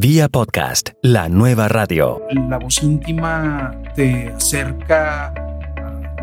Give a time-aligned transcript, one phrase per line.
[0.00, 2.22] Vía podcast, la nueva radio.
[2.48, 5.34] La voz íntima te acerca,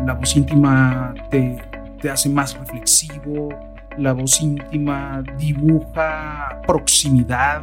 [0.02, 1.58] la voz íntima te,
[2.00, 3.50] te hace más reflexivo,
[3.98, 7.60] la voz íntima dibuja proximidad.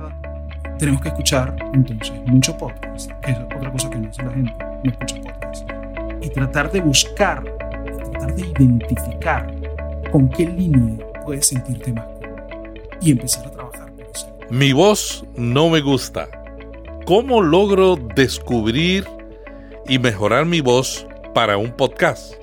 [0.77, 4.53] Tenemos que escuchar entonces mucho podcast, que es otra cosa que no hace la gente,
[4.83, 5.69] no escucha podcast.
[6.21, 7.43] Y tratar de buscar,
[8.11, 9.51] tratar de identificar
[10.11, 12.05] con qué línea puedes sentirte más
[13.01, 13.62] y empezar a trabajar.
[14.49, 16.27] Mi voz no me gusta.
[17.05, 19.07] ¿Cómo logro descubrir
[19.87, 22.35] y mejorar mi voz para un podcast?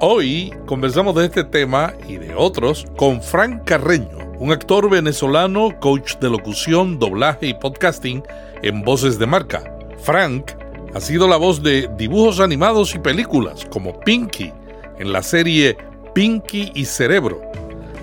[0.00, 6.16] Hoy conversamos de este tema y de otros con Frank Carreño, un actor venezolano, coach
[6.16, 8.22] de locución, doblaje y podcasting
[8.62, 9.62] en voces de marca.
[9.98, 10.52] Frank
[10.94, 14.52] ha sido la voz de dibujos animados y películas como Pinky
[14.98, 15.76] en la serie
[16.14, 17.40] Pinky y Cerebro,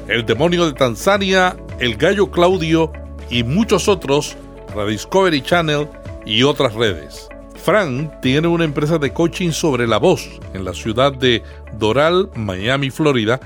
[0.08, 2.92] El demonio de Tanzania, El gallo Claudio
[3.30, 4.36] y muchos otros
[4.68, 5.88] para Discovery Channel
[6.26, 7.30] y otras redes.
[7.56, 11.44] Frank tiene una empresa de coaching sobre la voz en la ciudad de
[11.78, 13.40] Doral, Miami, Florida,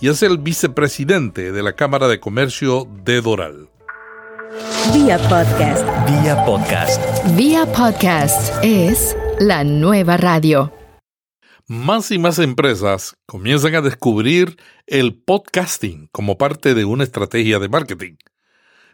[0.00, 3.68] y es el vicepresidente de la Cámara de Comercio de Doral.
[4.94, 5.84] Vía podcast.
[6.08, 7.36] Vía podcast.
[7.36, 10.77] Vía podcast es la nueva radio.
[11.70, 17.68] Más y más empresas comienzan a descubrir el podcasting como parte de una estrategia de
[17.68, 18.16] marketing.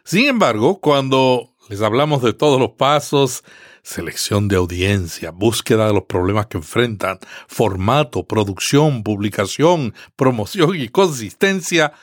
[0.03, 3.45] Sin embargo, cuando les hablamos de todos los pasos,
[3.81, 11.93] selección de audiencia, búsqueda de los problemas que enfrentan, formato, producción, publicación, promoción y consistencia,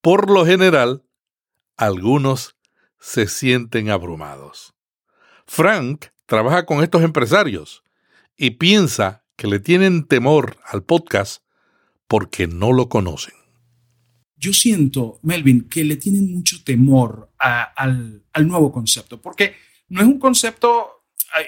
[0.00, 1.02] por lo general,
[1.76, 2.56] algunos
[3.00, 4.74] se sienten abrumados.
[5.44, 7.82] Frank trabaja con estos empresarios
[8.36, 11.42] y piensa que le tienen temor al podcast
[12.06, 13.34] porque no lo conocen.
[14.36, 19.54] Yo siento, Melvin, que le tienen mucho temor al, nuevo concepto, porque
[19.88, 20.90] no es un concepto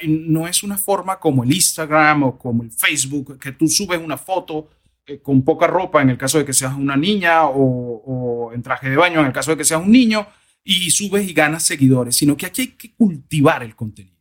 [0.09, 4.17] no es una forma como el Instagram o como el Facebook, que tú subes una
[4.17, 4.69] foto
[5.07, 8.91] eh, con poca ropa en el caso de que seas una niña o, en traje
[8.91, 10.27] de baño en el caso de que seas un niño
[10.65, 14.17] y subes y ganas seguidores, sino que aquí hay que cultivar el contenido,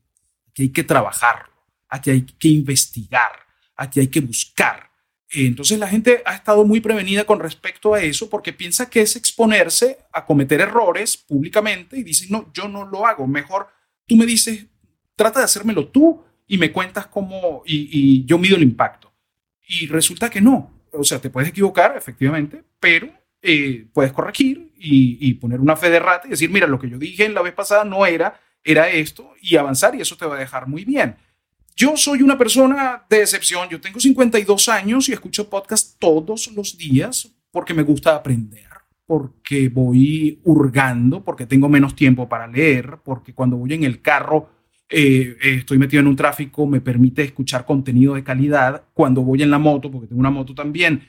[0.49, 1.51] aquí hay que trabajarlo,
[1.89, 3.44] aquí hay que investigar,
[3.75, 4.91] aquí hay que buscar.
[5.29, 9.15] Entonces la gente ha estado muy prevenida con respecto a eso porque piensa que es
[9.15, 13.67] exponerse a cometer errores públicamente y dicen, no, yo no lo hago, mejor
[14.05, 14.65] tú me dices,
[15.15, 19.11] trata de hacérmelo tú y me cuentas cómo, y, yo mido el impacto.
[19.67, 20.85] Y resulta que no.
[20.91, 23.09] O sea, te puedes equivocar, efectivamente, pero
[23.41, 26.97] eh, puedes corregir y, poner una fe de rata y decir, mira, lo que yo
[26.97, 30.35] dije en la vez pasada no era, era esto, y avanzar, y eso te va
[30.35, 31.17] a dejar muy bien.
[31.77, 36.77] Yo soy una persona de excepción, yo tengo 52 años y escucho podcast todos los
[36.77, 38.69] días porque me gusta aprender,
[39.05, 44.49] porque voy hurgando, porque tengo menos tiempo para leer, porque cuando voy en el carro
[44.87, 48.83] eh, eh, estoy metido en un tráfico, me permite escuchar contenido de calidad.
[48.93, 51.05] Cuando voy en la moto, porque tengo una moto también,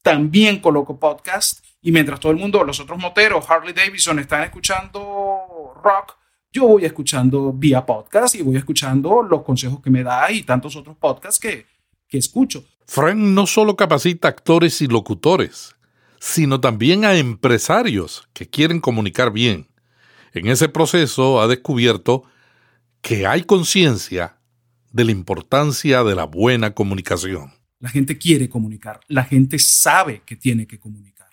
[0.00, 1.64] también coloco podcast.
[1.82, 6.16] Y mientras todo el mundo, los otros moteros, Harley Davidson, están escuchando rock,
[6.54, 10.76] yo voy escuchando vía podcast y voy escuchando los consejos que me da y tantos
[10.76, 11.66] otros podcasts que,
[12.06, 12.64] que escucho.
[12.86, 15.74] Frank no solo capacita actores y locutores,
[16.20, 19.66] sino también a empresarios que quieren comunicar bien.
[20.32, 22.22] En ese proceso ha descubierto
[23.00, 24.38] que hay conciencia
[24.92, 27.52] de la importancia de la buena comunicación.
[27.80, 31.30] La gente quiere comunicar, la gente sabe que tiene que comunicar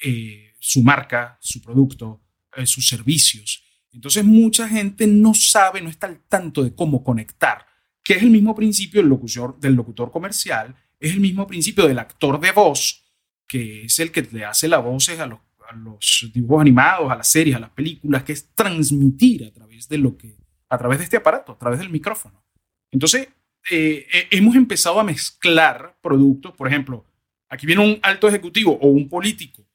[0.00, 2.20] eh, su marca, su producto,
[2.56, 3.64] eh, sus servicios.
[3.92, 7.66] Entonces mucha gente no sabe, no está al tanto de cómo conectar,
[8.02, 11.98] que es el mismo principio del locutor, del locutor comercial, es el mismo principio del
[11.98, 13.04] actor de voz,
[13.46, 17.56] que es el que le hace las voces a los, dibujos animados, a las series,
[17.56, 20.36] a las películas, que es transmitir a través de lo que
[20.68, 22.42] a través de este aparato, a través del micrófono.
[22.90, 23.28] Entonces,
[23.70, 27.04] eh, eh, hemos empezado a mezclar productos, por ejemplo,
[27.48, 29.66] aquí viene un alto ejecutivo o un político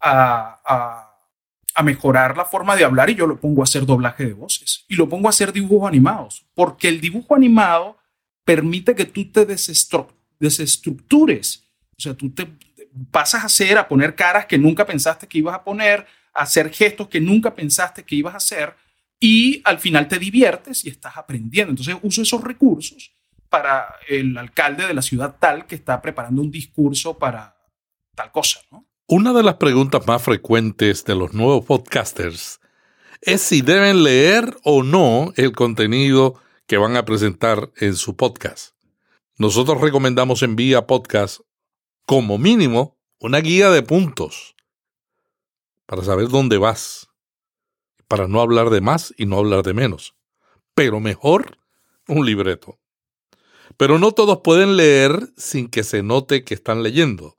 [0.00, 1.03] a,
[1.82, 4.94] mejorar la forma de hablar y yo lo pongo a hacer doblaje de voces y
[4.94, 7.98] lo pongo a hacer dibujos animados, porque el dibujo animado
[8.44, 11.64] permite que tú te desestructures,
[11.96, 12.46] o sea, tú te
[13.10, 16.72] pasas a hacer, a poner caras que nunca pensaste que ibas a poner, a hacer
[16.72, 18.76] gestos que nunca pensaste que ibas a hacer,
[19.18, 21.70] y al final te diviertes y estás aprendiendo.
[21.70, 23.12] Entonces uso esos recursos
[23.48, 27.56] para el alcalde de la ciudad tal que está preparando un discurso para
[28.14, 28.60] tal cosa,
[29.06, 32.58] Una de las preguntas más frecuentes de los nuevos podcasters
[33.20, 38.74] es si deben leer o no el contenido que van a presentar en su podcast.
[39.36, 41.40] Nosotros recomendamos en Vía Podcast
[42.06, 44.56] como mínimo una guía de puntos
[45.84, 47.10] para saber dónde vas
[48.08, 50.14] para no hablar de más y no hablar de menos.
[50.74, 51.58] Pero mejor
[52.08, 52.78] un libreto.
[53.76, 57.36] Pero no todos pueden leer sin que se note que están leyendo.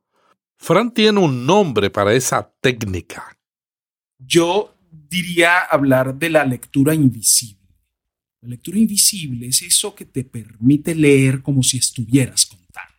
[0.65, 3.37] Fran tiene un nombre para esa técnica.
[4.17, 7.69] Yo diría hablar de la lectura invisible.
[8.41, 12.95] La lectura invisible es eso que te permite leer como si estuvieras contando.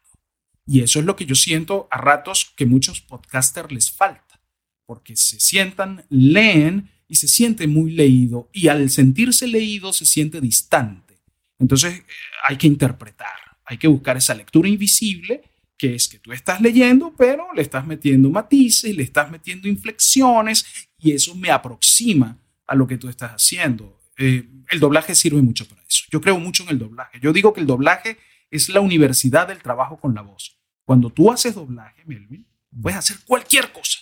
[0.65, 4.41] Y eso es lo que yo siento a ratos que muchos podcasters les falta,
[4.87, 10.41] porque se sientan, leen y se siente muy leído y al sentirse leído se siente
[10.41, 11.19] distante.
[11.59, 12.05] Entonces eh,
[12.47, 15.43] hay que interpretar, hay que buscar esa lectura invisible
[15.77, 20.65] que es que tú estás leyendo, pero le estás metiendo matices, le estás metiendo inflexiones
[20.99, 24.01] y eso me aproxima a lo que tú estás haciendo.
[24.19, 26.05] Eh, el doblaje sirve mucho para eso.
[26.11, 27.21] Yo creo mucho en el doblaje.
[27.21, 28.17] Yo digo que el doblaje
[28.51, 30.59] es la universidad del trabajo con la voz.
[30.85, 32.47] Cuando tú haces doblaje, Melvin,
[32.81, 33.99] puedes hacer cualquier cosa.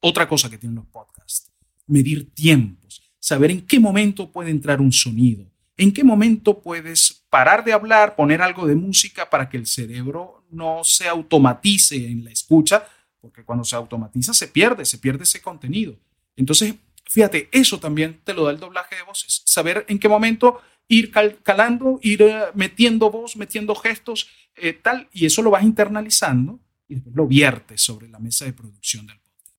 [0.00, 1.52] Otra cosa que tienen los podcasts,
[1.86, 7.62] medir tiempos, saber en qué momento puede entrar un sonido, en qué momento puedes parar
[7.62, 12.30] de hablar, poner algo de música para que el cerebro no se automatice en la
[12.30, 12.88] escucha,
[13.20, 15.98] porque cuando se automatiza se pierde, se pierde ese contenido.
[16.34, 20.62] Entonces, fíjate, eso también te lo da el doblaje de voces, saber en qué momento
[20.88, 21.12] ir
[21.42, 26.58] calando, ir eh, metiendo voz, metiendo gestos, eh, tal, y eso lo vas internalizando
[26.88, 29.58] y lo viertes sobre la mesa de producción del podcast.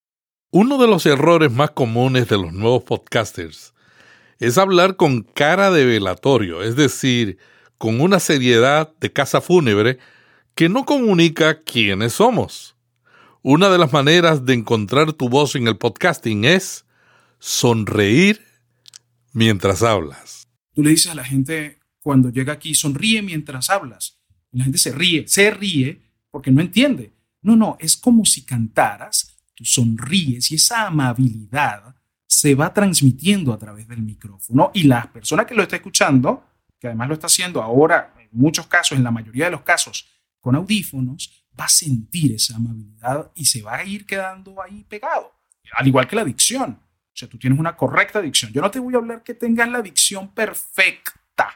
[0.50, 3.76] Uno de los errores más comunes de los nuevos podcasters
[4.40, 7.38] es hablar con cara de velatorio, es decir,
[7.78, 10.00] con una seriedad de casa fúnebre
[10.56, 12.76] que no comunica quiénes somos.
[13.44, 16.86] Una de las maneras de encontrar tu voz en el podcasting es
[17.40, 18.44] sonreír
[19.34, 20.48] mientras hablas.
[20.74, 24.20] Tú le dices a la gente cuando llega aquí, sonríe mientras hablas.
[24.52, 26.02] la gente se ríe, se ríe
[26.32, 27.14] porque no entiende.
[27.42, 31.96] No, no, es como si cantaras, tú sonríes y esa amabilidad
[32.26, 36.44] se va transmitiendo a través del micrófono y la persona que lo está escuchando,
[36.80, 40.08] que además lo está haciendo ahora, en muchos casos, en la mayoría de los casos,
[40.40, 45.34] con audífonos, va a sentir esa amabilidad y se va a ir quedando ahí pegado,
[45.74, 46.80] al igual que la dicción.
[47.18, 48.54] O sea, tú tienes una correcta dicción.
[48.54, 51.50] Yo no te voy a hablar que tengas la dicción perfecta.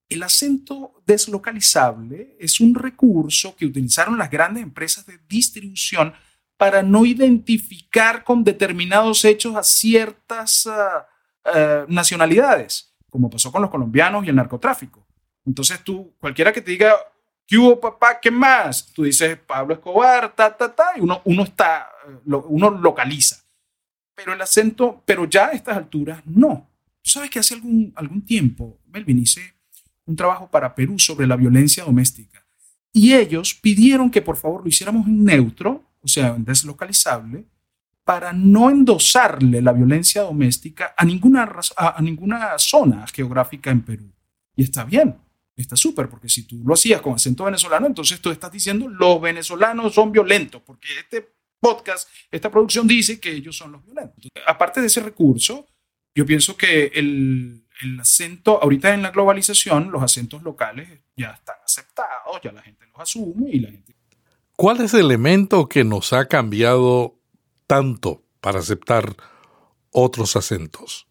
[0.08, 6.14] El acento deslocalizable es un recurso que utilizaron las grandes empresas de distribución
[6.56, 11.06] para no identificar con determinados hechos a ciertas ah,
[11.44, 15.06] ah, nacionalidades, como pasó con los colombianos y el narcotráfico.
[15.44, 16.94] Entonces tú, cualquiera que te diga,
[17.46, 18.20] ¿qué hubo papá?
[18.20, 18.86] ¿Qué más?
[18.92, 21.90] Tú dices Pablo Escobar, ta, ta, ta, y uno, uno está,
[22.24, 23.44] uno localiza.
[24.14, 26.70] Pero el acento, pero ya a estas alturas, no.
[27.02, 29.55] Tú sabes que hace algún, algún tiempo, Melvin, hice
[30.06, 32.46] un trabajo para Perú sobre la violencia doméstica.
[32.92, 37.44] Y ellos pidieron que por favor lo hiciéramos en neutro, o sea, deslocalizable,
[38.04, 44.12] para no endosarle la violencia doméstica a ninguna, a, ninguna zona geográfica en Perú.
[44.54, 45.16] Y está bien,
[45.56, 49.20] está súper, porque si tú lo hacías con acento venezolano, entonces tú estás diciendo los
[49.20, 54.28] venezolanos son violentos, porque este podcast, esta producción dice que ellos son los violentos.
[54.46, 55.66] Aparte de ese recurso,
[56.14, 61.56] yo pienso que el, el acento, ahorita en la globalización, los acentos locales ya están
[61.64, 63.94] aceptados, ya la gente los asume y la gente...
[64.56, 67.18] ¿Cuál es el elemento que nos ha cambiado
[67.66, 69.14] tanto para aceptar
[69.90, 71.06] otros acentos?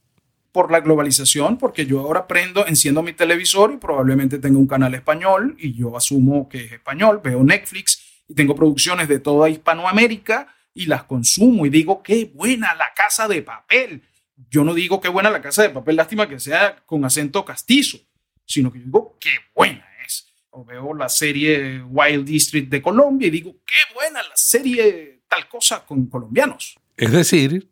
[0.51, 4.95] Por la globalización, porque yo ahora aprendo, enciendo mi televisor y probablemente tengo un canal
[4.95, 10.47] español y yo asumo que es español, veo Netflix y tengo producciones de toda Hispanoamérica
[10.73, 14.01] y las consumo y digo, qué buena la casa de papel
[14.49, 17.99] yo no digo qué buena la casa de papel, lástima que sea con acento castizo,
[18.45, 20.27] sino que digo qué buena es.
[20.51, 25.47] o veo la serie Wild District de Colombia y digo, qué buena la serie tal
[25.49, 26.77] cosa con colombianos.
[26.97, 27.69] Es decir,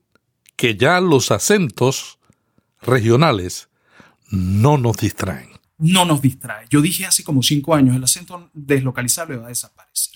[0.56, 2.20] que ya los acentos
[2.82, 3.70] regionales
[4.30, 5.50] no nos distraen.
[5.78, 6.68] No nos distrae.
[6.70, 10.14] Yo dije hace como cinco años, el acento deslocalizable va a desaparecer.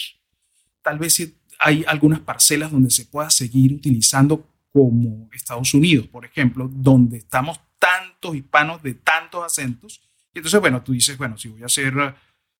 [0.82, 6.70] Tal vez hay algunas parcelas donde se pueda seguir utilizando como Estados Unidos, por ejemplo,
[6.72, 10.02] donde estamos tantos hispanos de tantos acentos.
[10.34, 11.94] Y entonces, bueno, tú dices, bueno, si voy a hacer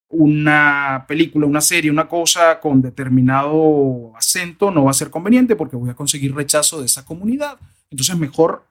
[0.10, 5.76] una película, una serie, una cosa con determinado acento, no va a ser conveniente porque
[5.76, 7.58] voy a conseguir rechazo de esa comunidad.
[7.90, 8.66] Entonces, mejor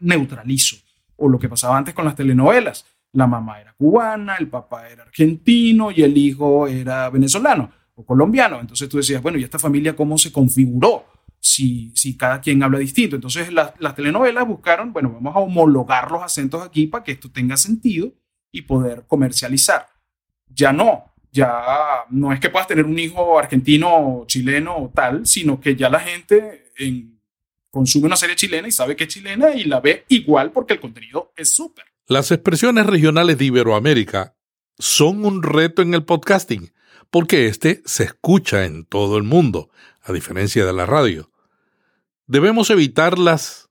[0.00, 0.76] neutralizo.
[1.16, 2.84] O lo que pasaba antes con las telenovelas.
[3.12, 8.58] La mamá era cubana, el papá era argentino y el hijo era venezolano o colombiano.
[8.60, 11.11] Entonces tú decías, bueno, ¿y esta familia cómo se configuró?
[11.44, 13.16] Si, cada quien habla distinto.
[13.16, 17.30] Entonces las, las telenovelas buscaron, bueno, vamos a homologar los acentos aquí para que esto
[17.30, 18.12] tenga sentido
[18.52, 19.88] y poder comercializar.
[20.48, 25.60] Ya no, ya no es que puedas tener un hijo argentino, chileno o tal, sino
[25.60, 27.18] que ya la gente en,
[27.72, 30.80] consume una serie chilena y sabe que es chilena y la ve igual porque el
[30.80, 31.86] contenido es súper.
[32.06, 34.36] Las expresiones regionales de Iberoamérica
[34.78, 36.72] son un reto en el podcasting,
[37.10, 39.70] porque este se escucha en todo el mundo,
[40.02, 41.30] a diferencia de la radio.
[42.26, 43.68] Debemos evitarlas,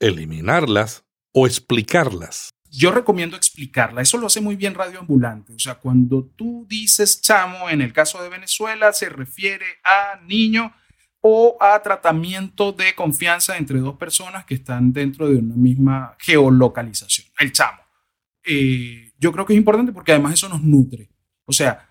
[0.00, 2.50] eliminarlas o explicarlas.
[2.70, 4.02] Yo recomiendo explicarla.
[4.02, 5.54] Eso lo hace muy bien Radio Ambulante.
[5.54, 10.74] O sea, cuando tú dices chamo, en el caso de Venezuela, se refiere a niño
[11.20, 17.28] o a tratamiento de confianza entre dos personas que están dentro de una misma geolocalización,
[17.38, 17.78] el chamo.
[18.44, 21.08] Eh, yo creo que es importante porque además eso nos nutre.
[21.46, 21.88] O sea,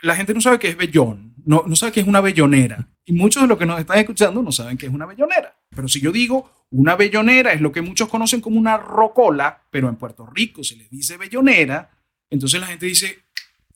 [0.00, 2.88] la gente no sabe qué es bellón, no, no sabe qué es una bellonera.
[3.04, 5.56] Y muchos de los que nos están escuchando no saben qué es una bellonera.
[5.70, 9.88] Pero si yo digo una bellonera es lo que muchos conocen como una rocola, pero
[9.88, 11.90] en Puerto Rico se les dice bellonera,
[12.30, 13.24] entonces la gente dice,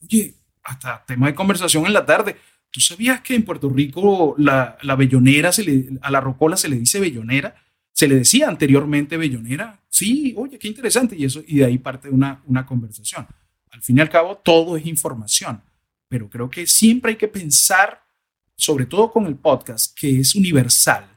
[0.01, 2.37] oye, hasta tema de conversación en la tarde,
[2.71, 6.69] ¿Tú sabías que en Puerto Rico la, la bellonera, se le, a la rocola se
[6.69, 7.55] le dice bellonera?
[7.91, 9.81] ¿Se le decía anteriormente bellonera?
[9.89, 11.15] Sí, oye, qué interesante.
[11.15, 13.25] Y, eso, y de ahí parte una, una conversación.
[13.71, 15.61] Al fin y al cabo, todo es información.
[16.07, 18.03] Pero creo que siempre hay que pensar,
[18.57, 21.07] sobre todo con el podcast, que es universal.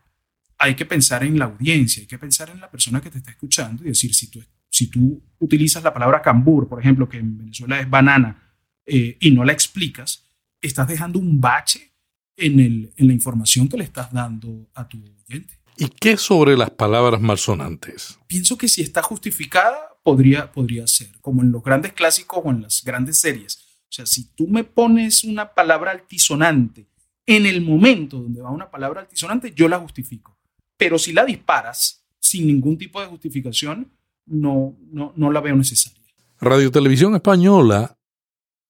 [0.58, 3.30] Hay que pensar en la audiencia, hay que pensar en la persona que te está
[3.30, 7.38] escuchando y decir, si tú, si tú utilizas la palabra cambur, por ejemplo, que en
[7.38, 8.54] Venezuela es banana,
[8.84, 10.24] eh, y no la explicas,
[10.60, 11.92] estás dejando un bache
[12.36, 15.54] en, el, en la información que le estás dando a tu oyente.
[15.78, 18.18] ¿Y qué sobre las palabras malsonantes?
[18.26, 22.62] Pienso que si está justificada, podría, podría ser, como en los grandes clásicos o en
[22.62, 23.56] las grandes series.
[23.84, 26.89] O sea, si tú me pones una palabra altisonante
[27.36, 30.36] en el momento donde va una palabra altisonante, yo la justifico.
[30.76, 33.90] Pero si la disparas sin ningún tipo de justificación,
[34.26, 36.00] no, no, no la veo necesaria.
[36.40, 37.96] Radio Televisión Española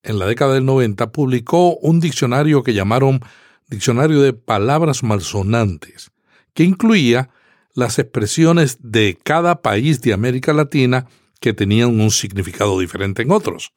[0.02, 3.20] en la década del 90, publicó un diccionario que llamaron
[3.68, 6.10] Diccionario de Palabras Malsonantes,
[6.54, 7.30] que incluía
[7.74, 11.06] las expresiones de cada país de América Latina
[11.40, 13.72] que tenían un significado diferente en otros.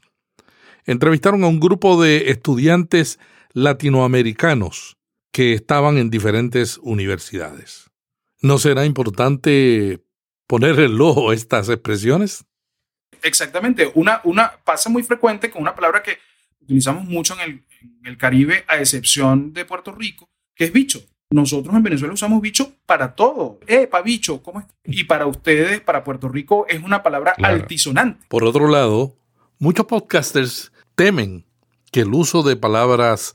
[0.85, 3.19] Entrevistaron a un grupo de estudiantes
[3.53, 4.97] latinoamericanos
[5.31, 7.89] que estaban en diferentes universidades.
[8.41, 10.03] ¿No será importante
[10.47, 12.45] poner el ojo a estas expresiones?
[13.23, 13.91] exactamente.
[13.95, 16.17] Una, una pasa muy frecuente con una palabra que
[16.61, 17.49] utilizamos mucho en el,
[17.81, 21.01] en el Caribe, a excepción de Puerto Rico, que es bicho.
[21.31, 23.59] Nosotros en Venezuela usamos bicho para todo.
[23.65, 24.65] Epa, bicho, ¿cómo es?
[24.85, 28.27] Y para ustedes, para Puerto Rico, es una palabra altisonante.
[28.27, 29.15] Por otro lado,
[29.57, 31.45] muchos podcasters temen
[31.91, 33.33] que el uso de palabras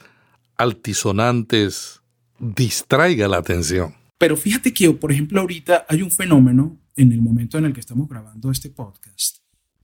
[0.58, 2.02] altisonantes
[2.38, 3.94] distraiga la atención.
[4.18, 7.80] Pero fíjate que, por ejemplo, ahorita hay un fenómeno en el momento en el que
[7.80, 9.38] estamos grabando este podcast,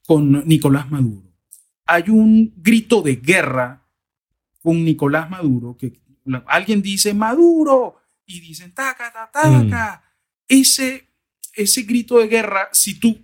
[0.07, 1.33] con Nicolás Maduro.
[1.87, 3.87] Hay un grito de guerra
[4.61, 6.01] con Nicolás Maduro, que
[6.47, 10.03] alguien dice Maduro y dicen taca, taca, taca.
[10.03, 10.55] Mm.
[10.61, 11.09] Ese,
[11.55, 13.17] ese grito de guerra, si tú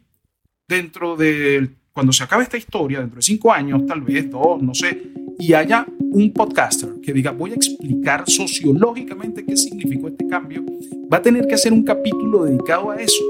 [0.68, 4.74] dentro de, cuando se acabe esta historia, dentro de cinco años, tal vez dos, no
[4.74, 10.62] sé, y haya un podcaster que diga, voy a explicar sociológicamente qué significó este cambio,
[11.12, 13.22] va a tener que hacer un capítulo dedicado a eso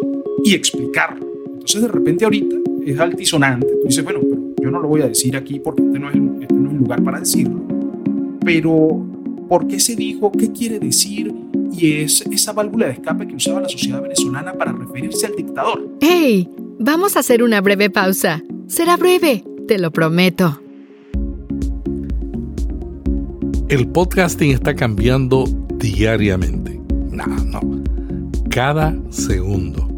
[0.44, 1.26] y explicarlo.
[1.52, 3.66] Entonces, de repente ahorita es altisonante.
[3.66, 6.16] Tú dices, bueno, pero yo no lo voy a decir aquí porque este no es
[6.16, 7.62] el, este no es el lugar para decirlo.
[8.44, 9.06] Pero,
[9.48, 10.32] ¿por qué se dijo?
[10.32, 11.32] ¿Qué quiere decir?
[11.72, 15.88] Y es esa válvula de escape que usaba la sociedad venezolana para referirse al dictador.
[16.00, 16.48] ¡Hey!
[16.78, 18.42] Vamos a hacer una breve pausa.
[18.66, 20.60] Será breve, te lo prometo.
[23.70, 25.44] El podcasting está cambiando
[25.76, 26.80] diariamente.
[27.12, 27.60] No, no.
[28.50, 29.88] Cada segundo.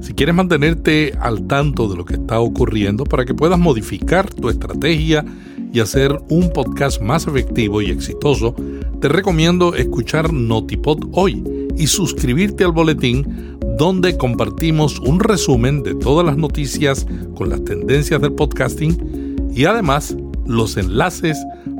[0.00, 4.48] Si quieres mantenerte al tanto de lo que está ocurriendo para que puedas modificar tu
[4.48, 5.24] estrategia
[5.72, 8.56] y hacer un podcast más efectivo y exitoso,
[9.00, 11.44] te recomiendo escuchar Notipod hoy
[11.76, 17.06] y suscribirte al boletín donde compartimos un resumen de todas las noticias
[17.36, 20.16] con las tendencias del podcasting y además
[20.46, 21.38] los enlaces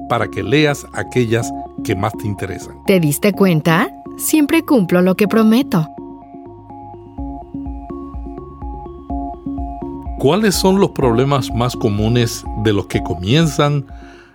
[0.08, 1.50] para que leas aquellas
[1.84, 2.76] que más te interesan.
[2.86, 3.88] ¿Te diste cuenta?
[4.16, 5.88] Siempre cumplo lo que prometo.
[10.18, 13.86] ¿Cuáles son los problemas más comunes de los que comienzan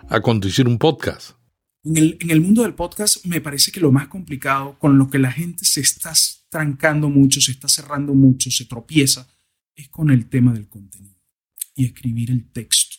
[0.09, 1.31] a conducir un podcast?
[1.83, 1.97] En
[2.29, 5.65] el, mundo del podcast me parece que lo más complicado, con lo que la gente
[5.65, 6.13] se está
[6.49, 9.27] trancando mucho, se está cerrando mucho, se tropieza,
[9.75, 11.15] es con el tema del contenido
[11.73, 12.97] y escribir el texto.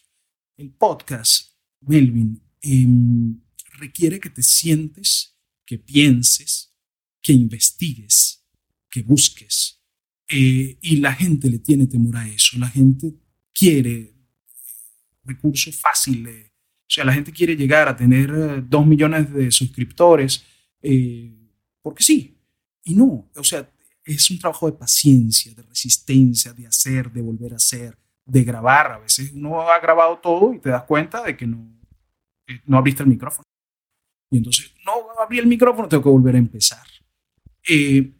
[0.57, 1.51] El podcast,
[1.83, 3.41] Melvin, em,
[3.79, 6.75] requiere que te sientes, que pienses,
[7.23, 8.45] que investigues,
[8.91, 9.81] que busques,
[10.29, 12.59] eh, y la gente le tiene temor a eso.
[12.59, 13.15] La gente
[13.53, 14.15] quiere
[15.25, 16.47] recursos fáciles.
[16.49, 20.45] O sea, la gente quiere llegar a tener eh, dos millones de suscriptores
[20.83, 21.33] eh,
[21.83, 22.39] porque sí.
[22.85, 23.31] Y no.
[23.35, 23.71] O sea,
[24.05, 28.93] es un trabajo de paciencia, de resistencia, de hacer, de volver a hacer, de grabar.
[28.93, 31.80] A veces uno ha grabado todo y te das cuenta de que no,
[32.67, 33.45] no abriste el micrófono.
[34.31, 34.93] Y entonces, no
[35.23, 36.87] abrí el micrófono, tengo que volver a empezar.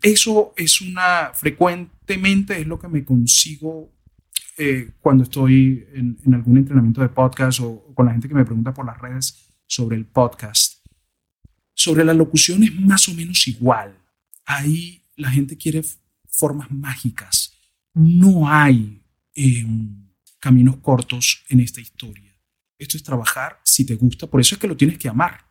[0.03, 3.93] eso es una frecuente es lo que me consigo
[4.59, 8.75] eh, cuando estoy en, algún entrenamiento de podcast o, con la gente que me pregunta
[8.75, 10.85] por las redes sobre el podcast.
[11.73, 13.97] Sobre la locución es más o menos igual.
[14.45, 15.83] Ahí la gente quiere
[16.29, 17.57] formas mágicas.
[17.95, 19.03] No hay
[19.35, 22.30] em, caminos cortos en esta historia.
[22.81, 24.27] Esto es trabajar si te gusta.
[24.27, 25.47] Por eso es que lo tienes que amar.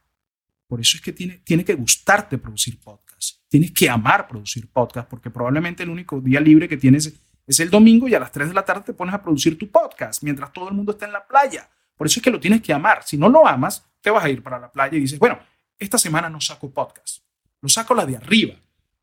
[0.65, 3.37] Por eso es que tiene, tiene que gustarte producir podcast.
[3.47, 7.13] Tienes que amar producir podcast, porque probablemente el único día libre que tienes
[7.45, 9.69] es el domingo y a las 3 de la tarde te pones a producir tu
[9.69, 11.69] podcast mientras todo el mundo está en la playa.
[11.95, 13.03] Por eso es que lo tienes que amar.
[13.05, 15.37] Si no lo amas, te vas a ir para la playa y dices, bueno,
[15.77, 17.23] esta semana no saco podcast.
[17.61, 18.55] Lo saco la de arriba.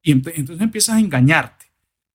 [0.03, 1.67] Y entonces empiezas a engañarte.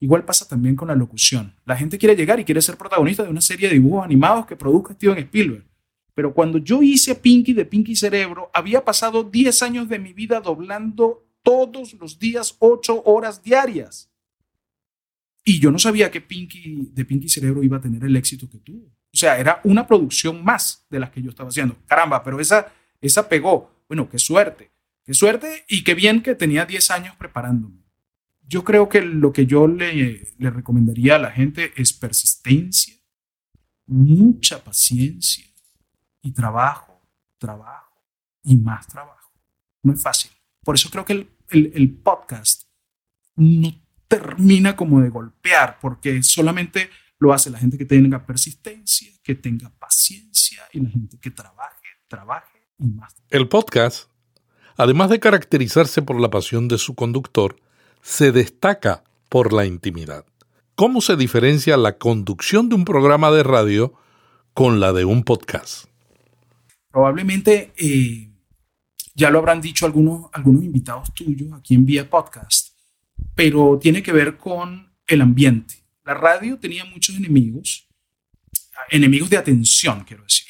[0.02, 1.56] Igual pasa también con la locución.
[1.64, 4.58] La gente quiere llegar y quiere ser protagonista de una serie de dibujos animados que
[4.58, 5.71] produzca Steven Spielberg.
[6.14, 10.42] Pero cuando yo hice Pinky de Pinky Cerebro, había pasado 10 años de mi vida
[10.42, 14.10] doblando todos los días 8 horas diarias.
[15.44, 18.60] Y yo no sabía que Pinky de Pinky Cerebro iba a tener el éxito que
[18.60, 18.86] tuvo.
[19.14, 21.78] O sea, era una producción más de las que yo estaba haciendo.
[21.88, 23.84] Caramba, pero esa, esa pegó.
[23.88, 24.72] Bueno, qué suerte.
[25.04, 27.82] Qué suerte y qué bien que tenía 10 años preparándome.
[28.48, 32.96] Yo creo que lo que yo le, le recomendaría a la gente es persistencia,
[33.88, 35.51] mucha paciencia
[36.22, 37.02] y trabajo,
[37.38, 38.02] trabajo
[38.44, 39.32] y más trabajo.
[39.84, 40.32] No es fácil.
[40.64, 42.64] Por eso creo que el, el, podcast
[43.36, 43.70] no
[44.08, 49.70] termina como de golpear, porque solamente lo hace la gente que tenga persistencia, que tenga
[49.70, 53.16] paciencia y la gente que trabaje, trabaje y más.
[53.30, 54.10] El podcast,
[54.78, 57.58] además de caracterizarse por la pasión de su conductor,
[58.02, 60.26] se destaca por la intimidad.
[60.76, 63.94] ¿Cómo se diferencia la conducción de un programa de radio
[64.54, 65.91] con la de un podcast?
[66.92, 68.30] Probablemente eh,
[69.14, 72.76] ya lo habrán dicho algunos, algunos invitados tuyos aquí en Vía Podcast,
[73.36, 75.76] pero tiene que ver con el ambiente.
[76.04, 77.88] La radio tenía muchos enemigos,
[78.90, 80.48] enemigos de atención, quiero decir.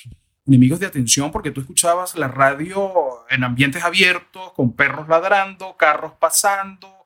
[0.47, 2.91] Enemigos de atención porque tú escuchabas la radio
[3.29, 7.05] en ambientes abiertos, con perros ladrando, carros pasando,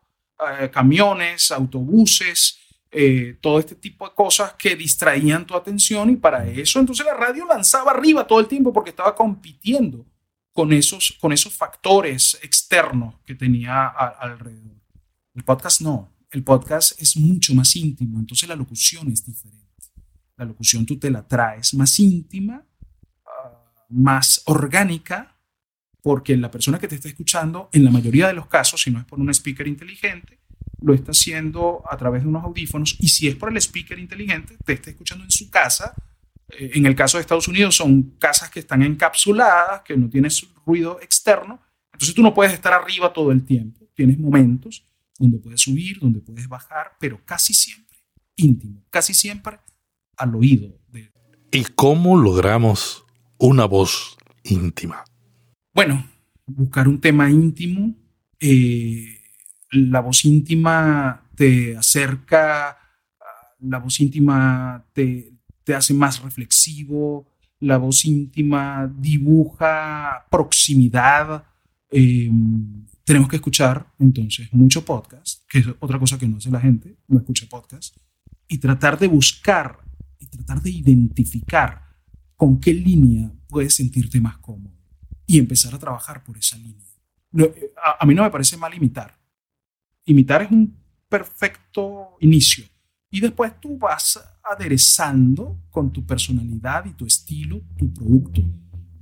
[0.59, 2.59] eh, camiones, autobuses,
[2.97, 7.13] eh, todo este tipo de cosas que distraían tu atención y para eso entonces la
[7.13, 10.05] radio lanzaba arriba todo el tiempo porque estaba compitiendo
[10.53, 14.77] con esos, con esos factores externos que tenía alrededor.
[15.33, 19.65] El podcast no, el podcast es mucho más íntimo, entonces la locución es diferente.
[20.37, 22.65] La locución tú te la traes más íntima,
[23.25, 25.37] ah, más orgánica,
[26.01, 28.99] porque la persona que te está escuchando, en la mayoría de los casos, si no
[28.99, 30.39] es por un speaker inteligente,
[30.85, 34.55] lo está haciendo a través de unos audífonos y si es por el speaker inteligente,
[34.63, 35.95] te está escuchando en su casa.
[36.49, 40.47] Eh, en el caso de Estados Unidos son casas que están encapsuladas, que no tienes
[40.65, 41.59] ruido externo,
[41.91, 44.85] entonces tú no puedes estar arriba todo el tiempo, tienes momentos
[45.17, 47.97] donde puedes subir, donde puedes bajar, pero casi siempre
[48.35, 49.59] íntimo, casi siempre
[50.17, 50.77] al oído.
[50.89, 51.11] De...
[51.51, 53.05] ¿Y cómo logramos
[53.37, 55.03] una voz íntima?
[55.73, 56.05] Bueno,
[56.45, 57.95] buscar un tema íntimo.
[58.39, 59.21] Eh,
[59.71, 62.77] la voz íntima te acerca,
[63.59, 65.33] la voz íntima te,
[65.75, 67.27] hace más reflexivo,
[67.59, 71.43] la voz íntima dibuja proximidad.
[71.89, 76.59] Em, tenemos que escuchar entonces mucho podcast, que es otra cosa que no hace la
[76.59, 77.97] gente, no escucha podcast,
[78.47, 79.79] y tratar de buscar
[80.19, 81.81] y tratar de identificar
[82.35, 84.75] con qué línea puedes sentirte más cómodo
[85.25, 86.85] y empezar a trabajar por esa línea.
[87.83, 89.14] a, a mí no me parece mal imitar.
[90.05, 90.75] Imitar es un
[91.09, 92.65] perfecto inicio.
[93.09, 98.41] Y después tú vas aderezando con tu personalidad y tu estilo, tu producto.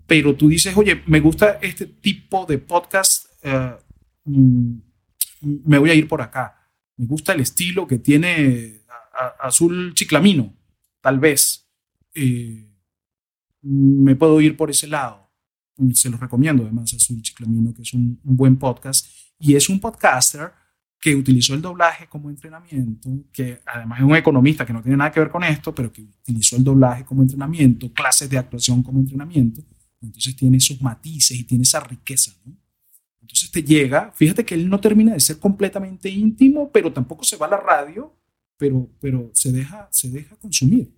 [0.05, 3.75] Pero tú dices, oye, me gusta este tipo de podcast, eh,
[4.25, 4.75] mm,
[5.65, 6.69] me voy a ir por acá.
[6.95, 8.83] Me gusta el estilo que tiene
[9.39, 10.53] Azul Chiclamino,
[11.01, 11.67] tal vez.
[12.13, 12.69] Eh,
[13.61, 15.31] me puedo ir por ese lado.
[15.93, 19.07] Se los recomiendo además Azul Chiclamino, que es un, un buen podcast.
[19.39, 20.51] Y es un podcaster
[21.03, 25.11] que utilizó el doblaje como entrenamiento, que además es un economista que no tiene nada
[25.11, 28.99] que ver con esto, pero que utilizó el doblaje como entrenamiento, clases de actuación como
[28.99, 29.61] entrenamiento,
[30.01, 32.31] entonces tiene esos matices y tiene esa riqueza.
[33.19, 37.35] Entonces te llega, fíjate que él no termina de ser completamente íntimo, pero tampoco se
[37.35, 38.15] va a la radio,
[38.55, 40.89] pero, pero se, deja, se deja consumir.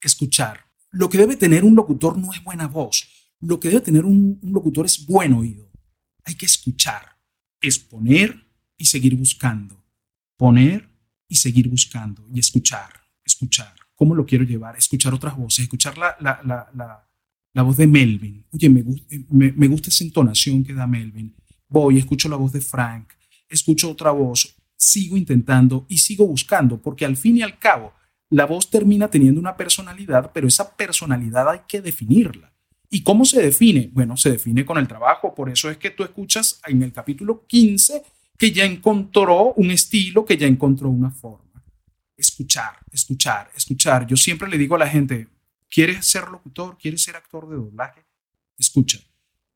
[0.00, 0.58] Escuchar.
[0.90, 4.40] Lo que debe tener un locutor no es buena voz, lo que debe tener un,
[4.42, 5.70] un locutor es buen oído.
[6.24, 7.16] Hay que escuchar,
[7.60, 8.45] exponer
[8.76, 9.82] y seguir buscando.
[10.36, 10.88] Poner
[11.28, 12.90] y seguir buscando y escuchar,
[13.24, 13.74] escuchar.
[13.94, 14.76] ¿Cómo lo quiero llevar?
[14.76, 17.08] Escuchar otras voces, escuchar la, la, la,
[17.52, 18.44] la, voz de Melvin.
[18.52, 18.84] Oye, me,
[19.30, 21.34] me, me gusta esa entonación que da Melvin.
[21.68, 23.12] Voy, escucho la voz de Frank,
[23.48, 27.94] escucho otra voz, sigo intentando y sigo buscando, porque al fin y al cabo,
[28.30, 32.52] la voz termina teniendo una personalidad, pero esa personalidad hay que definirla.
[32.90, 33.90] ¿Y cómo se define?
[33.92, 35.34] Bueno, se define con el trabajo.
[35.34, 38.02] Por eso es que tú escuchas en el capítulo 15
[38.36, 41.62] que ya encontró un estilo, que ya encontró una forma.
[42.16, 44.06] Escuchar, escuchar, escuchar.
[44.06, 45.28] Yo siempre le digo a la gente,
[45.68, 46.76] ¿quieres ser locutor?
[46.78, 48.04] ¿Quieres ser actor de doblaje?
[48.58, 48.98] Escucha.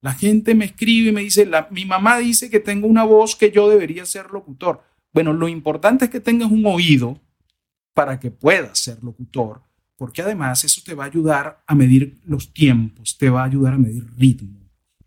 [0.03, 3.37] La gente me escribe y me dice, la, mi mamá dice que tengo una voz
[3.37, 4.83] que yo debería ser locutor.
[5.13, 7.21] Bueno, lo importante es que tengas un oído
[7.93, 9.63] para que puedas ser locutor,
[9.97, 13.75] porque además eso te va a ayudar a medir los tiempos, te va a ayudar
[13.75, 14.60] a medir ritmo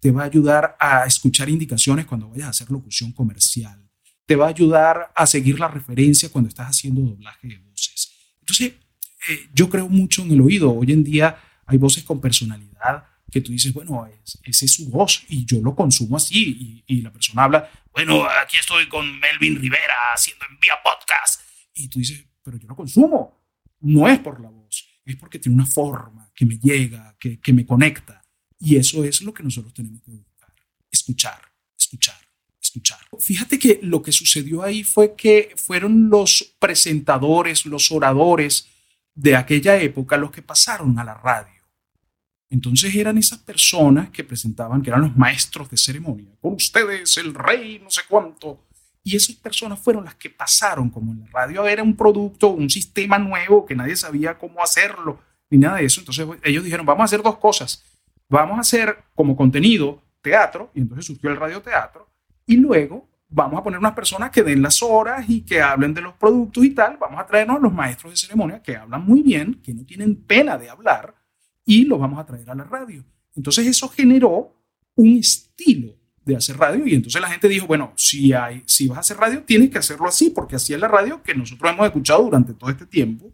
[0.03, 3.89] te va a ayudar a escuchar indicaciones cuando vayas a hacer locución comercial,
[4.25, 8.11] te va a ayudar a seguir la referencia cuando estás haciendo doblaje de voces.
[8.41, 8.73] Entonces,
[9.29, 10.73] eh, yo creo mucho en el oído.
[10.73, 14.89] Hoy en día hay voces con personalidad que tú dices, bueno, es, esa es su
[14.89, 16.83] voz y yo lo consumo así.
[16.85, 21.39] Y, la persona habla, bueno, aquí estoy con Melvin Rivera haciendo en vía podcast.
[21.75, 23.41] Y tú dices, pero yo lo consumo.
[23.79, 27.65] No es por la voz, es porque tiene una forma que me llega, que me
[27.65, 28.22] conecta.
[28.63, 30.49] Y eso es lo que nosotros tenemos que buscar.
[30.89, 32.15] Escuchar, escuchar,
[32.61, 32.99] escuchar.
[33.19, 38.69] Fíjate que lo que sucedió ahí fue que fueron los presentadores, los oradores
[39.13, 41.61] de aquella época los que pasaron a la radio.
[42.49, 46.33] Entonces eran esas personas que presentaban, que eran los maestros de ceremonia.
[46.39, 48.65] Con ustedes, el rey, no sé cuánto.
[49.03, 52.69] Y esas personas fueron las que pasaron, como en la radio era un producto, un
[52.69, 55.99] sistema nuevo que nadie sabía cómo hacerlo, ni nada de eso.
[55.99, 57.83] Entonces ellos dijeron, vamos a hacer dos cosas
[58.33, 62.09] vamos a hacer como contenido teatro, y entonces surgió el radioteatro,
[62.47, 66.01] y luego vamos a poner unas personas que den las horas y que hablen de
[66.01, 69.21] los productos y tal, vamos a traernos a los maestros de ceremonia que hablan muy
[69.21, 71.13] bien, que no tienen pena de hablar,
[71.65, 73.03] y los vamos a traer a la radio.
[73.35, 74.55] Entonces eso generó
[74.95, 78.97] un estilo de hacer radio y entonces la gente dijo, bueno, si, hay, si vas
[78.97, 81.85] a hacer radio, tienes que hacerlo así, porque así es la radio que nosotros hemos
[81.85, 83.31] escuchado durante todo este tiempo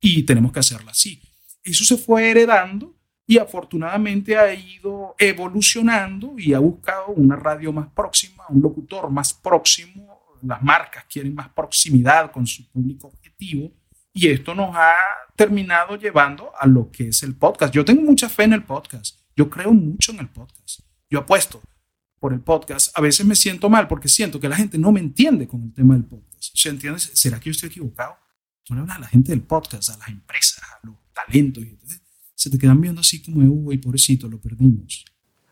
[0.00, 1.20] y tenemos que hacerla así.
[1.62, 2.99] Eso se fue heredando
[3.30, 9.32] y afortunadamente ha ido evolucionando y ha buscado una radio más próxima, un locutor más
[9.32, 10.20] próximo.
[10.42, 13.70] Las marcas quieren más proximidad con su público objetivo
[14.12, 14.96] y esto nos ha
[15.36, 17.72] terminado llevando a lo que es el podcast.
[17.72, 19.20] Yo tengo mucha fe en el podcast.
[19.36, 20.80] Yo creo mucho en el podcast.
[21.08, 21.62] Yo apuesto
[22.18, 22.90] por el podcast.
[22.98, 25.72] A veces me siento mal porque siento que la gente no me entiende con el
[25.72, 26.50] tema del podcast.
[26.52, 26.98] ¿Se entiende?
[26.98, 28.16] ¿Será que yo estoy equivocado?
[28.64, 31.62] Tú le hablas a la gente del podcast, a las empresas, a los talentos.
[31.62, 32.02] Y entonces,
[32.40, 35.04] se te quedan viendo así como, uy, pobrecito, lo perdimos.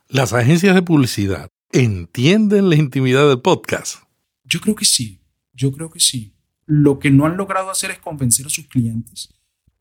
[0.09, 4.05] ¿Las agencias de publicidad entienden la intimidad del podcast?
[4.43, 5.21] Yo creo que sí,
[5.53, 6.35] yo creo que sí.
[6.65, 9.29] Lo que no han logrado hacer es convencer a sus clientes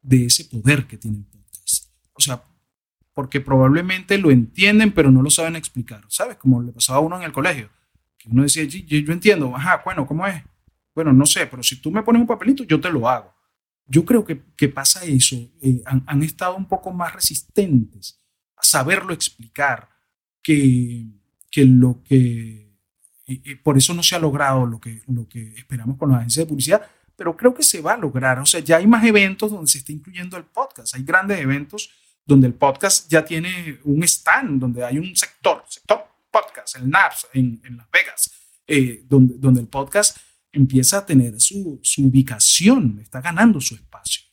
[0.01, 1.85] de ese poder que tiene el podcast.
[2.11, 2.43] O sea,
[3.13, 6.03] porque probablemente lo entienden, pero no lo saben explicar.
[6.09, 6.35] ¿Sabes?
[6.35, 7.69] Como le pasaba a uno en el colegio.
[8.17, 10.43] Que uno decía, yo, yo entiendo, ajá, bueno, ¿cómo es?
[10.93, 13.33] Bueno, no sé, pero si tú me pones un papelito, yo te lo hago.
[13.87, 18.21] Yo creo que, que pasa eso, eh, han, estado un poco más resistentes
[18.55, 19.89] a saberlo explicar
[20.43, 21.07] que,
[21.49, 22.73] que lo que,
[23.63, 26.49] por eso no se ha logrado lo que, lo que esperamos con la agencia de
[26.49, 26.81] publicidad,
[27.15, 28.39] pero creo que se va a lograr.
[28.39, 31.89] O sea, ya hay más eventos donde se está incluyendo el podcast, hay grandes eventos
[32.25, 37.27] donde el podcast ya tiene un stand, donde hay un sector, sector podcast, el NAPS
[37.33, 38.31] en, en Las Vegas,
[38.67, 40.17] eh, donde, donde el podcast
[40.51, 44.23] empieza a tener su, su, ubicación, está ganando su espacio.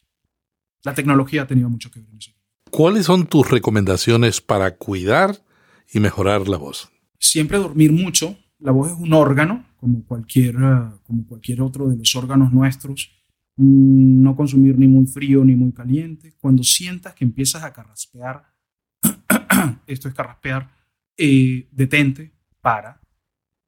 [0.84, 2.32] La tecnología ha tenido mucho que ver en eso.
[2.70, 5.42] ¿Cuáles son tus recomendaciones para cuidar
[5.92, 6.90] y mejorar la voz?
[7.18, 8.36] Siempre dormir mucho.
[8.58, 10.56] La voz es un órgano, como cualquier,
[11.04, 13.10] como cualquier otro de los órganos nuestros.
[13.56, 16.34] Mm, no consumir ni muy frío ni muy caliente.
[16.40, 18.44] Cuando sientas que empiezas a carraspear,
[19.86, 20.70] esto es carraspear,
[21.16, 23.00] eh, detente, para.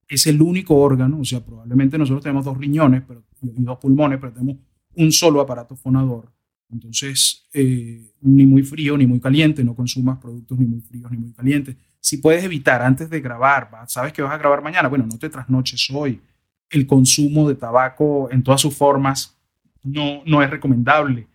[0.09, 4.19] Es el único órgano, o sea, probablemente nosotros tenemos dos riñones pero, y dos pulmones,
[4.21, 4.57] pero tenemos
[4.95, 6.33] un solo aparato fonador.
[6.71, 11.19] Entonces, eh, ni muy frío ni muy caliente, no consumas productos ni muy fríos ni
[11.19, 11.77] muy calientes.
[12.01, 15.29] Si puedes evitar antes de grabar, sabes que vas a grabar mañana, bueno, no te
[15.29, 16.21] trasnoches hoy.
[16.71, 19.37] El consumo de tabaco en todas sus formas
[19.83, 21.27] no, no es recomendable.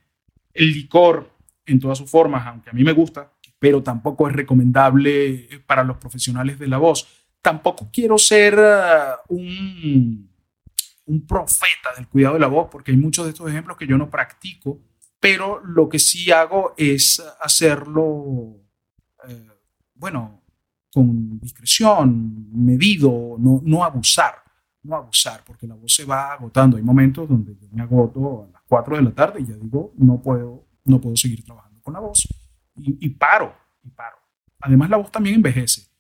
[0.54, 1.30] El licor
[1.66, 5.98] en todas sus formas, aunque a mí me gusta, pero tampoco es recomendable para los
[5.98, 7.21] profesionales de la voz.
[7.42, 10.30] Tampoco quiero ser uh, un,
[11.28, 14.10] profeta del cuidado de la voz, porque hay muchos de estos ejemplos que yo no
[14.10, 14.80] practico,
[15.20, 18.62] pero lo que sí hago es hacerlo,
[19.28, 19.50] eh,
[19.96, 20.44] bueno,
[20.94, 24.36] con discreción, medido, no, no abusar,
[24.84, 26.78] no abusar, porque la voz se va agotando.
[26.78, 29.94] Hay momentos donde yo me agoto a las 4 de la tarde y ya digo,
[29.98, 32.28] no puedo, no puedo seguir trabajando con la voz
[32.76, 34.18] y, paro, y paro.
[34.60, 35.91] Además, la voz también envejece.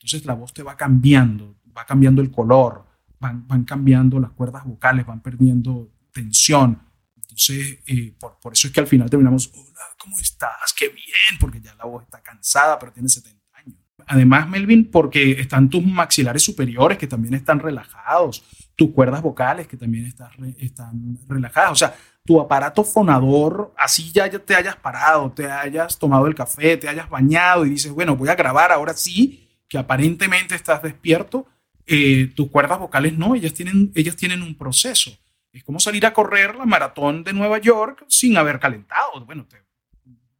[0.00, 2.86] Entonces, la voz te va cambiando, va cambiando el color,
[3.18, 6.80] van, van cambiando las cuerdas vocales, van perdiendo tensión.
[7.16, 10.74] Entonces, eh, por, por, eso es que al final terminamos, hola, ¿cómo estás?
[10.76, 13.78] Qué bien, porque ya la voz está cansada, pero tiene 70 años.
[14.06, 18.42] Además, Melvin, porque están tus maxilares superiores que también están relajados,
[18.74, 21.72] tus cuerdas vocales que también están, están relajadas.
[21.72, 26.78] O sea, tu aparato fonador, así ya, te hayas parado, te hayas tomado el café,
[26.78, 31.46] te hayas bañado y dices, bueno, voy a grabar ahora sí, que aparentemente estás despierto,
[31.86, 35.16] eh, tus cuerdas vocales no, ellas tienen, ellas tienen un proceso.
[35.52, 39.24] Es como salir a correr la maratón de Nueva York sin haber calentado.
[39.24, 39.62] Bueno, te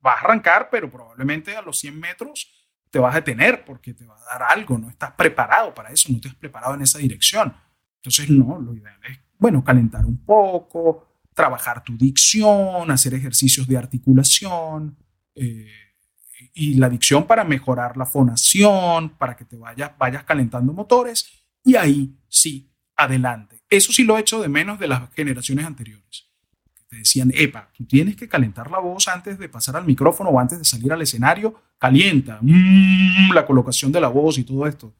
[0.00, 2.50] vas a arrancar, pero probablemente a los 100 metros
[2.90, 6.12] te vas a detener porque te va a dar algo, no estás preparado para eso,
[6.12, 7.54] no te has preparado en esa dirección.
[7.98, 13.76] Entonces, no, lo ideal es, bueno, calentar un poco, trabajar tu dicción, hacer ejercicios de
[13.76, 14.96] articulación
[15.36, 15.89] eh,
[16.54, 21.76] y la dicción para mejorar la fonación, para que te vayas, vayas calentando motores y
[21.76, 23.62] ahí sí, adelante.
[23.68, 26.30] Eso sí lo he hecho de menos de las generaciones anteriores.
[26.88, 30.40] Te decían, epa, tú tienes que calentar la voz antes de pasar al micrófono o
[30.40, 34.92] antes de salir al escenario, calienta mm, la colocación de la voz y todo esto.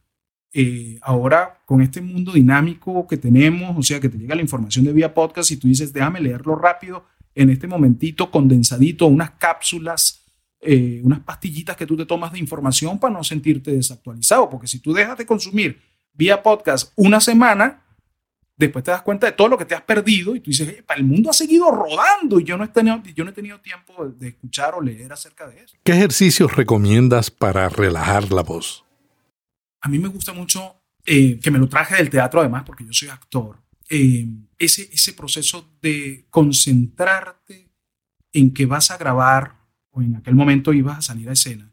[0.52, 4.84] Eh, ahora con este mundo dinámico que tenemos, o sea, que te llega la información
[4.84, 10.19] de vía podcast y tú dices, déjame leerlo rápido en este momentito, condensadito, unas cápsulas,
[10.60, 14.80] eh, unas pastillitas que tú te tomas de información para no sentirte desactualizado, porque si
[14.80, 15.80] tú dejas de consumir
[16.12, 17.82] vía podcast una semana,
[18.56, 21.04] después te das cuenta de todo lo que te has perdido y tú dices, el
[21.04, 24.28] mundo ha seguido rodando y yo no he tenido, yo no he tenido tiempo de
[24.28, 25.76] escuchar o leer acerca de eso.
[25.82, 28.84] ¿Qué ejercicios recomiendas para relajar la voz?
[29.80, 32.92] a mí me gusta mucho, eh, que me lo traje del teatro además, porque yo
[32.92, 37.70] soy actor, eh, ese, ese proceso de concentrarte
[38.32, 39.59] en que vas a grabar
[40.00, 41.70] o en aquel momento ibas a salir a escena.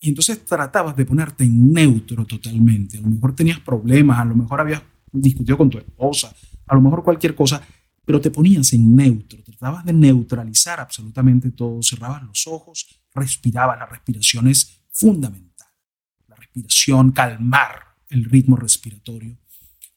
[0.00, 2.98] Y entonces tratabas de ponerte en neutro totalmente.
[2.98, 6.34] A lo mejor tenías problemas, a lo mejor habías discutido con tu esposa,
[6.66, 7.62] a lo mejor cualquier cosa,
[8.04, 13.86] pero te ponías en neutro, tratabas de neutralizar absolutamente todo, cerrabas los ojos, respirabas, la
[13.86, 15.48] respiración es fundamental
[16.58, 19.38] respiración, calmar el ritmo respiratorio,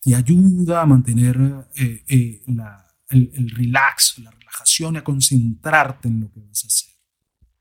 [0.01, 2.41] te ayuda a mantener eh, eh,
[3.09, 6.90] el, relax, la relajación a concentrarte en lo que vas a hacer.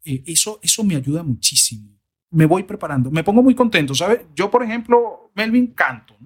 [0.04, 1.88] Eso, eso me ayuda muchísimo.
[2.30, 4.20] Me voy preparando, me pongo muy contento, ¿sabes?
[4.34, 6.16] Yo, por ejemplo, Melvin, canto.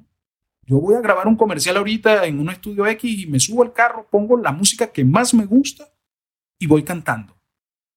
[0.67, 3.73] Yo voy a grabar un comercial ahorita en un estudio X y me subo al
[3.73, 5.89] carro, pongo la música que más me gusta
[6.59, 7.37] y voy cantando.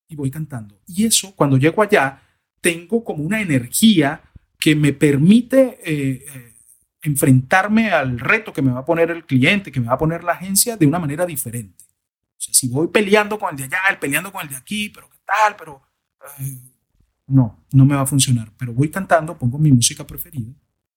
[0.09, 0.79] Y voy cantando.
[0.87, 2.21] Y eso, cuando llego allá,
[2.61, 4.21] tengo como una energía
[4.59, 6.53] que me permite eh, eh,
[7.01, 10.23] enfrentarme al reto que me va a poner el cliente, que me va a poner
[10.23, 11.85] la agencia de una manera diferente.
[12.37, 14.89] O sea, si voy peleando con el de allá, el peleando con el de aquí,
[14.89, 15.81] pero tal, pero
[17.27, 18.51] no, no me va a funcionar.
[18.57, 20.53] Pero voy cantando, pongo mi música preferida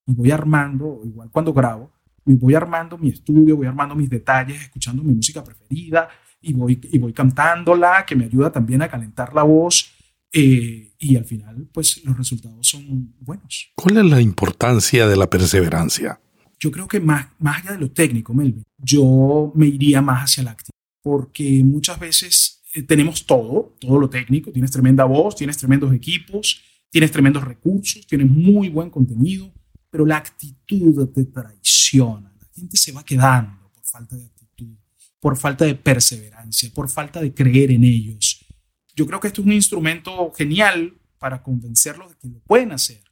[0.07, 1.93] y voy armando, igual cuando grabo,
[2.27, 6.09] y voy armando mi estudio, voy armando mis detalles, escuchando mi música preferida
[6.41, 9.93] y voy, y voy cantándola, que me ayuda también a calentar la voz
[10.33, 13.73] eh, y al final, pues los resultados son buenos.
[13.75, 16.21] ¿Cuál es la importancia de la perseverancia?
[16.59, 20.45] Yo creo que más, más allá de lo técnico, Melvin, yo me iría más hacia
[20.45, 25.57] la actitud, porque muchas veces eh, tenemos todo, todo lo técnico, tienes tremenda voz, tienes
[25.57, 29.53] tremendos equipos, tienes tremendos recursos, tienes muy buen contenido,
[29.91, 34.77] pero la actitud te traiciona, la gente se va quedando por falta de actitud,
[35.19, 38.45] por falta de perseverancia, por falta de creer en ellos.
[38.95, 43.03] Yo creo que esto es un instrumento genial para convencerlos de que lo pueden hacer,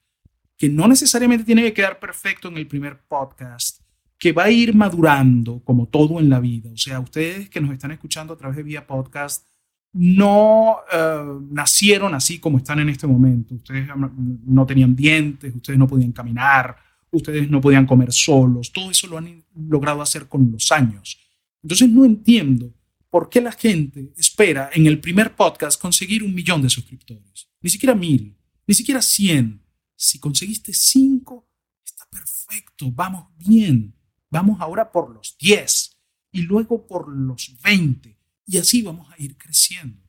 [0.56, 3.80] que no necesariamente tiene que quedar perfecto en el primer podcast,
[4.18, 6.70] que va a ir madurando como todo en la vida.
[6.72, 9.46] O sea, ustedes que nos están escuchando a través de Vía Podcast,
[9.92, 13.54] no eh, nacieron así como están en este momento.
[13.54, 13.88] Ustedes
[14.46, 16.76] no tenían dientes, ustedes no podían caminar,
[17.10, 18.72] ustedes no podían comer solos.
[18.72, 21.18] Todo eso lo han logrado hacer con los años.
[21.62, 22.72] Entonces no entiendo
[23.10, 27.48] por qué la gente espera en el primer podcast conseguir un millón de suscriptores.
[27.60, 29.62] Ni siquiera mil, ni siquiera cien.
[29.96, 31.48] Si conseguiste cinco,
[31.84, 33.94] está perfecto, vamos bien.
[34.30, 35.96] Vamos ahora por los diez
[36.30, 38.17] y luego por los veinte
[38.48, 40.02] y así vamos a ir creciendo.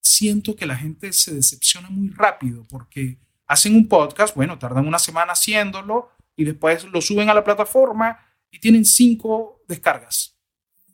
[0.00, 4.98] Siento que la gente se decepciona muy rápido porque hacen un podcast, bueno, tardan una
[4.98, 8.18] semana haciéndolo y después lo suben a la plataforma
[8.50, 10.36] y tienen cinco descargas.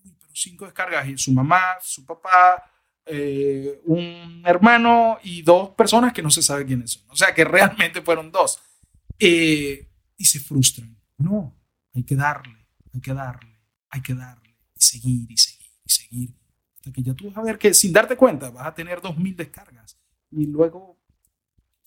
[0.03, 2.71] Pero cinco descargas y su mamá, su papá,
[3.07, 7.05] eh, un hermano y dos personas que no se sabe quiénes son.
[7.09, 8.61] O sea que realmente fueron dos.
[9.19, 10.95] Eh, y se frustran.
[11.17, 11.59] No,
[11.95, 13.59] hay que darle, hay que darle,
[13.89, 16.40] hay que darle y seguir y seguir y seguir
[16.93, 19.99] que ya tú vas a ver que sin darte cuenta vas a tener 2.000 descargas
[20.31, 20.99] y luego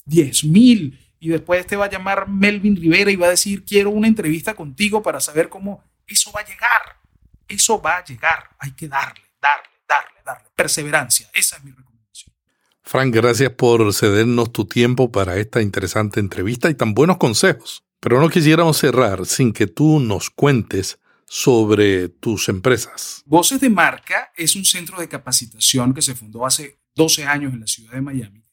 [0.05, 4.07] 10.000 y después te va a llamar Melvin Rivera y va a decir quiero una
[4.07, 7.01] entrevista contigo para saber cómo eso va a llegar.
[7.47, 8.49] Eso va a llegar.
[8.59, 10.49] Hay que darle, darle, darle, darle.
[10.55, 11.29] Perseverancia.
[11.33, 12.33] Esa es mi recomendación.
[12.81, 17.83] Frank, gracias por cedernos tu tiempo para esta interesante entrevista y tan buenos consejos.
[17.99, 20.99] Pero no quisiéramos cerrar sin que tú nos cuentes
[21.35, 23.23] sobre tus empresas.
[23.25, 27.61] Voces de Marca es un centro de capacitación que se fundó hace 12 años en
[27.61, 28.43] la ciudad de Miami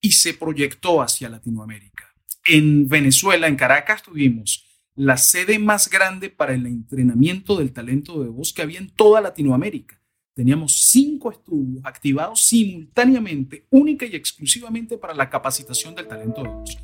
[0.00, 2.12] y se proyectó hacia Latinoamérica.
[2.44, 4.66] En Venezuela, en Caracas, tuvimos
[4.96, 9.20] la sede más grande para el entrenamiento del talento de voz que había en toda
[9.20, 10.02] Latinoamérica.
[10.34, 16.78] Teníamos cinco estudios activados simultáneamente, única y exclusivamente para la capacitación del talento de voz.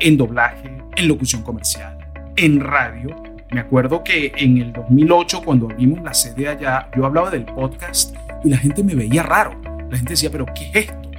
[0.00, 1.98] En doblaje, en locución comercial,
[2.34, 7.30] en radio me acuerdo que en el 2008, cuando abrimos la sede allá, yo hablaba
[7.30, 9.58] del podcast y la gente me veía raro.
[9.88, 11.10] La gente decía, pero ¿qué es esto?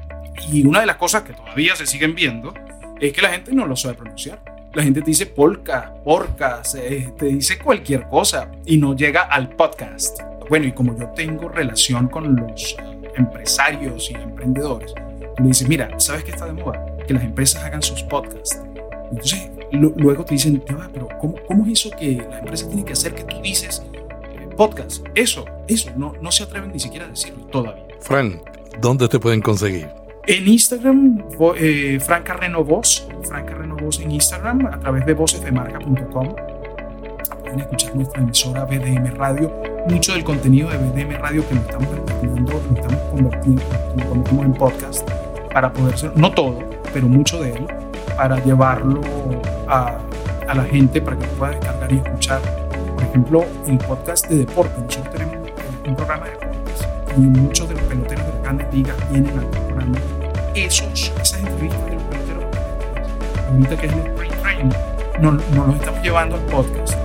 [0.51, 2.53] Y una de las cosas que todavía se siguen viendo
[2.99, 4.39] es que la gente no lo sabe pronunciar.
[4.73, 6.61] La gente te dice polka, porca,
[7.17, 10.19] te dice cualquier cosa y no llega al podcast.
[10.49, 12.75] Bueno, y como yo tengo relación con los
[13.15, 14.93] empresarios y emprendedores,
[15.39, 16.85] le dices, mira, ¿sabes qué está de moda?
[17.07, 18.61] Que las empresas hagan sus podcasts.
[19.09, 20.61] Entonces, luego te dicen,
[20.93, 24.47] pero ¿cómo, ¿cómo, es eso que la empresa tiene que hacer que tú dices eh,
[24.55, 25.05] podcast?
[25.15, 27.85] Eso, eso, no, no se atreven ni siquiera a decirlo todavía.
[27.99, 28.41] Frank,
[28.81, 29.87] ¿dónde te pueden conseguir?
[30.27, 31.23] En Instagram,
[31.57, 36.35] eh, Frank Carreno Voz, Carreno Voz en Instagram, a través de vocesdemarca.com.
[37.41, 39.53] Pueden escuchar nuestra emisora BDM Radio.
[39.87, 43.63] Mucho del contenido de BDM Radio que nos estamos convirtiendo, nos estamos convirtiendo,
[43.95, 45.09] nos convertimos en podcast
[45.53, 46.57] para poder ser, no todo,
[46.91, 47.84] pero mucho de él
[48.15, 49.01] para llevarlo
[49.67, 49.97] a,
[50.47, 52.41] a, la gente para que pueda descargar y escuchar.
[52.95, 54.81] Por ejemplo, el podcast de deporte.
[54.81, 55.35] Nosotros tenemos
[55.87, 59.45] un programa de deportes y muchos de los peloteros de las grandes ligas vienen al
[59.47, 59.97] programa.
[60.55, 62.45] Esos, esas entrevistas de los peloteros,
[63.51, 64.69] ahorita que es el spring training,
[65.19, 66.97] nos, los estamos llevando al podcast.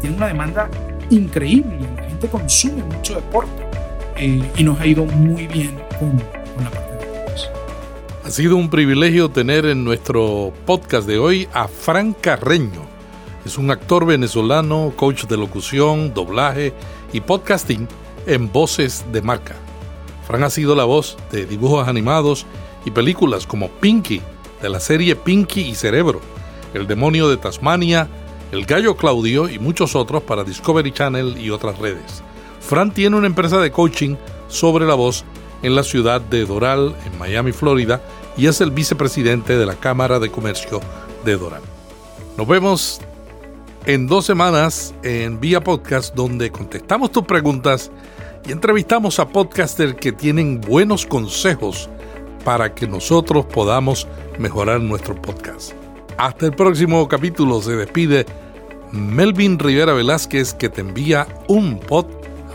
[0.00, 0.68] Tiene una demanda
[1.10, 1.78] increíble.
[1.96, 3.62] La gente consume mucho deporte
[4.16, 6.10] eh, y nos ha ido muy bien con,
[6.54, 6.81] con la
[8.32, 12.80] sido un privilegio tener en nuestro podcast de hoy a Fran Carreño.
[13.44, 16.72] Es un actor venezolano, coach de locución, doblaje
[17.12, 17.86] y podcasting
[18.26, 19.54] en voces de marca.
[20.26, 22.46] Fran ha sido la voz de dibujos animados
[22.86, 24.22] y películas como Pinky,
[24.62, 26.22] de la serie Pinky y Cerebro,
[26.72, 28.08] El demonio de Tasmania,
[28.50, 32.22] El gallo Claudio y muchos otros para Discovery Channel y otras redes.
[32.60, 34.16] Fran tiene una empresa de coaching
[34.48, 35.22] sobre la voz
[35.62, 38.00] en la ciudad de Doral, en Miami, Florida,
[38.36, 40.80] y es el vicepresidente de la Cámara de Comercio
[41.24, 41.62] de Doral.
[42.36, 43.00] Nos vemos
[43.86, 47.90] en dos semanas en Vía Podcast, donde contestamos tus preguntas
[48.46, 51.88] y entrevistamos a podcasters que tienen buenos consejos
[52.44, 54.06] para que nosotros podamos
[54.38, 55.72] mejorar nuestro podcast.
[56.16, 58.26] Hasta el próximo capítulo se despide
[58.92, 62.06] Melvin Rivera Velázquez que te envía un pod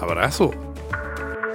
[0.01, 0.51] abrazo.